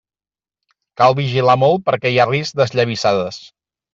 Cal 1.01 1.15
vigilar 1.19 1.57
molt 1.65 1.85
perquè 1.89 2.13
hi 2.15 2.19
ha 2.23 2.27
risc 2.31 2.57
d'esllavissades. 2.61 3.41